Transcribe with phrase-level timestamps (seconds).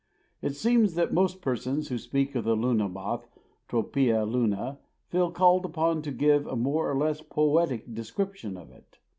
[0.41, 3.27] It seems that most persons who speak of the Luna moth
[3.69, 8.97] (Tropaea luna) feel called upon to give a more or less poetic description of it.